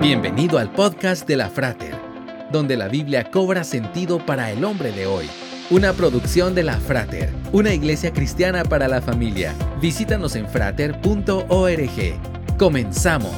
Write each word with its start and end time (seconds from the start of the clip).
Bienvenido 0.00 0.56
al 0.56 0.72
podcast 0.72 1.28
de 1.28 1.36
la 1.36 1.50
Frater, 1.50 1.94
donde 2.50 2.74
la 2.74 2.88
Biblia 2.88 3.30
cobra 3.30 3.64
sentido 3.64 4.24
para 4.24 4.50
el 4.50 4.64
hombre 4.64 4.92
de 4.92 5.04
hoy. 5.04 5.28
Una 5.68 5.92
producción 5.92 6.54
de 6.54 6.62
la 6.62 6.78
Frater, 6.78 7.30
una 7.52 7.74
iglesia 7.74 8.10
cristiana 8.10 8.64
para 8.64 8.88
la 8.88 9.02
familia. 9.02 9.54
Visítanos 9.78 10.36
en 10.36 10.48
frater.org. 10.48 11.36
Comenzamos. 12.58 13.36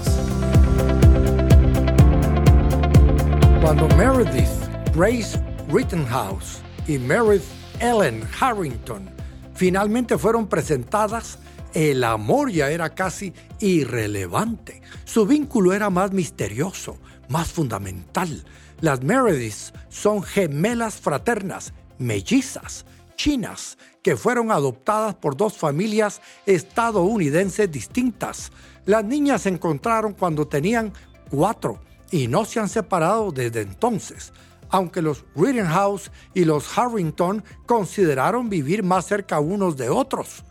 Cuando 3.61 3.89
Meredith 3.97 4.47
Grace 4.95 5.43
Rittenhouse 5.69 6.61
y 6.87 6.97
Meredith 6.97 7.43
Ellen 7.81 8.23
Harrington 8.41 9.11
finalmente 9.53 10.17
fueron 10.17 10.47
presentadas, 10.47 11.41
el 11.75 12.05
amor 12.05 12.51
ya 12.51 12.71
era 12.71 12.95
casi 12.95 13.33
irrelevante. 13.61 14.83
Su 15.05 15.27
vínculo 15.27 15.73
era 15.73 15.91
más 15.91 16.13
misterioso, 16.13 16.99
más 17.29 17.49
fundamental. 17.53 18.45
Las 18.81 19.03
Merediths 19.03 19.73
son 19.89 20.23
gemelas 20.23 20.97
fraternas, 20.97 21.73
mellizas, 21.99 22.85
chinas, 23.17 23.79
que 24.03 24.17
fueron 24.17 24.51
adoptadas 24.51 25.15
por 25.15 25.37
dos 25.37 25.57
familias 25.57 26.21
estadounidenses 26.47 27.71
distintas. 27.71 28.51
Las 28.85 29.05
niñas 29.05 29.43
se 29.43 29.51
encontraron 29.51 30.13
cuando 30.13 30.49
tenían 30.49 30.93
cuatro 31.31 31.81
y 32.11 32.27
no 32.27 32.45
se 32.45 32.61
han 32.61 32.69
separado 32.69 33.31
desde 33.31 33.63
entonces 33.63 34.33
aunque 34.73 35.03
los 35.03 35.25
Rittenhouse 35.37 36.11
y 36.35 36.45
los 36.45 36.77
Harrington 36.77 37.45
consideraron 37.67 38.49
vivir 38.49 38.83
más 38.83 39.07
cerca 39.07 39.39
unos 39.39 39.77
de 39.77 39.91
otros. 39.91 40.45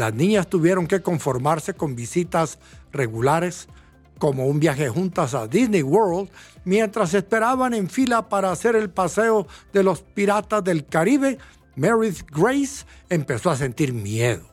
Las 0.00 0.14
niñas 0.14 0.48
tuvieron 0.48 0.86
que 0.86 1.02
conformarse 1.02 1.74
con 1.74 1.94
visitas 1.94 2.58
regulares, 2.90 3.68
como 4.18 4.46
un 4.46 4.58
viaje 4.58 4.88
juntas 4.88 5.34
a 5.34 5.46
Disney 5.46 5.82
World, 5.82 6.30
mientras 6.64 7.12
esperaban 7.12 7.74
en 7.74 7.90
fila 7.90 8.26
para 8.26 8.50
hacer 8.50 8.76
el 8.76 8.88
paseo 8.88 9.46
de 9.74 9.82
los 9.82 10.00
piratas 10.00 10.64
del 10.64 10.86
Caribe, 10.86 11.36
Meredith 11.76 12.22
Grace 12.30 12.86
empezó 13.10 13.50
a 13.50 13.56
sentir 13.56 13.92
miedo. 13.92 14.48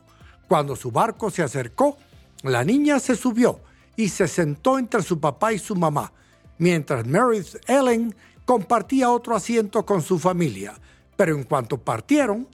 Cuando 0.48 0.76
su 0.76 0.90
barco 0.90 1.30
se 1.30 1.42
acercó, 1.42 1.96
la 2.42 2.62
niña 2.62 3.00
se 3.00 3.16
subió 3.16 3.60
y 3.96 4.10
se 4.10 4.28
sentó 4.28 4.78
entre 4.78 5.02
su 5.02 5.18
papá 5.18 5.54
y 5.54 5.58
su 5.58 5.74
mamá, 5.74 6.12
mientras 6.58 7.06
Meredith 7.06 7.56
Ellen 7.66 8.14
compartía 8.44 9.10
otro 9.10 9.34
asiento 9.34 9.86
con 9.86 10.02
su 10.02 10.18
familia, 10.18 10.74
pero 11.16 11.34
en 11.34 11.44
cuanto 11.44 11.78
partieron, 11.78 12.46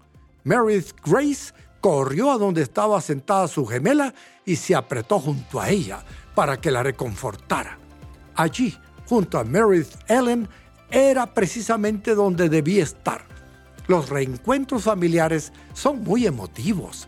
Meredith 0.44 0.92
Grace 1.04 1.52
corrió 1.84 2.32
a 2.32 2.38
donde 2.38 2.62
estaba 2.62 2.98
sentada 3.02 3.46
su 3.46 3.66
gemela 3.66 4.14
y 4.46 4.56
se 4.56 4.74
apretó 4.74 5.20
junto 5.20 5.60
a 5.60 5.68
ella 5.68 6.02
para 6.34 6.58
que 6.58 6.70
la 6.70 6.82
reconfortara. 6.82 7.78
Allí, 8.36 8.74
junto 9.06 9.36
a 9.36 9.44
Meredith 9.44 9.94
Ellen, 10.08 10.48
era 10.90 11.26
precisamente 11.34 12.14
donde 12.14 12.48
debía 12.48 12.84
estar. 12.84 13.26
Los 13.86 14.08
reencuentros 14.08 14.84
familiares 14.84 15.52
son 15.74 16.02
muy 16.02 16.26
emotivos. 16.26 17.06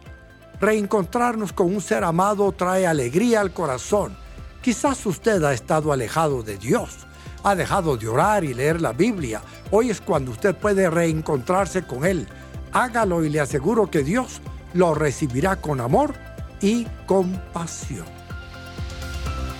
Reencontrarnos 0.61 1.55
con 1.55 1.75
un 1.75 1.81
ser 1.81 2.05
amado 2.05 2.53
trae 2.53 2.87
alegría 2.87 3.41
al 3.41 3.55
corazón. 3.55 4.15
Quizás 4.61 5.07
usted 5.07 5.43
ha 5.45 5.55
estado 5.55 5.91
alejado 5.91 6.43
de 6.43 6.59
Dios 6.59 7.07
ha 7.45 7.55
dejado 7.55 7.97
de 7.97 8.09
orar 8.09 8.43
y 8.43 8.55
leer 8.55 8.81
la 8.81 8.93
Biblia, 8.93 9.41
hoy 9.71 9.91
es 9.91 10.01
cuando 10.01 10.33
usted 10.33 10.57
puede 10.57 10.91
reencontrarse 10.91 11.85
con 11.85 12.05
Él. 12.05 12.27
Hágalo 12.73 13.25
y 13.25 13.29
le 13.29 13.39
aseguro 13.39 13.89
que 13.89 14.03
Dios 14.03 14.41
lo 14.77 14.95
recibirá 14.95 15.57
con 15.57 15.81
amor 15.81 16.15
y 16.61 16.87
compasión. 17.07 18.05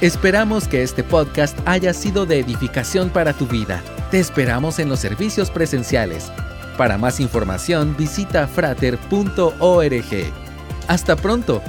Esperamos 0.01 0.69
que 0.69 0.83
este 0.83 1.03
podcast 1.03 1.59
haya 1.67 1.95
sido 1.95 2.27
de 2.27 2.39
edificación 2.39 3.09
para 3.09 3.33
tu 3.33 3.47
vida. 3.47 3.83
Te 4.11 4.19
esperamos 4.21 4.79
en 4.79 4.91
los 4.91 5.01
servicios 5.01 5.51
presenciales. 5.51 6.31
Para 6.77 6.99
más 6.99 7.19
información 7.19 7.97
visita 7.97 8.47
frater.org. 8.47 9.95
Hasta 10.87 11.17
pronto 11.17 11.63